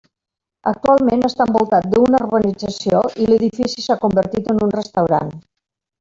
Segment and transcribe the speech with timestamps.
[0.69, 5.31] Actualment està envoltat d'una urbanització i l'edifici s'ha convertit en un restaurant.